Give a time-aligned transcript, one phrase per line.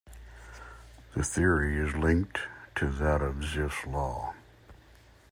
[1.15, 2.39] The theory is linked
[2.73, 4.33] to that of Zipf's law.